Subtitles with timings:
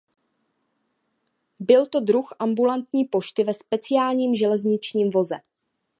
[1.59, 5.35] Byl to druh ambulantní pošty ve speciálním železničním voze.